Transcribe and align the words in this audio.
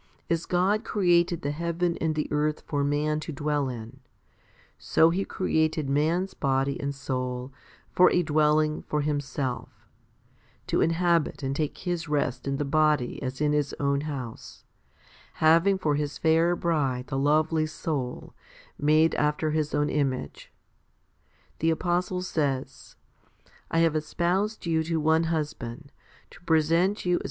As 0.31 0.47
God 0.47 0.83
created 0.83 1.43
the 1.43 1.51
heaven 1.51 1.95
and 2.01 2.15
the 2.15 2.27
earth 2.31 2.61
for 2.65 2.83
man 2.83 3.19
to 3.19 3.31
dwell 3.31 3.69
in, 3.69 3.99
so 4.79 5.11
He 5.11 5.23
created 5.23 5.87
man's 5.91 6.33
body 6.33 6.79
and 6.79 6.95
soul 6.95 7.53
for 7.91 8.09
a 8.09 8.23
dwelling 8.23 8.81
for 8.81 9.01
Himself, 9.01 9.69
to 10.65 10.81
inhabit 10.81 11.43
and 11.43 11.55
take 11.55 11.77
His 11.77 12.09
rest 12.09 12.47
in 12.47 12.57
the 12.57 12.65
body 12.65 13.21
as 13.21 13.39
in 13.41 13.53
His 13.53 13.75
own 13.79 14.01
house, 14.01 14.63
having 15.33 15.77
for 15.77 15.93
His 15.93 16.17
fair 16.17 16.55
bride 16.55 17.05
the 17.05 17.17
lovely 17.19 17.67
soul, 17.67 18.33
made 18.79 19.13
after 19.13 19.51
His 19.51 19.75
own 19.75 19.87
image. 19.91 20.51
The 21.59 21.69
apostle 21.69 22.23
says, 22.23 22.95
/ 23.33 23.69
have 23.71 23.95
espoused 23.95 24.65
you 24.65 24.81
to 24.85 24.99
one 24.99 25.25
husband, 25.25 25.91
to 26.31 26.41
present 26.41 27.05
you 27.05 27.17
as 27.19 27.19